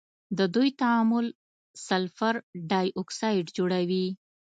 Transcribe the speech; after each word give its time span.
د 0.37 0.39
دوی 0.55 0.69
تعامل 0.81 1.25
سلفر 1.87 2.35
ډای 2.69 2.87
اکسايډ 3.01 3.45
جوړوي. 3.57 4.07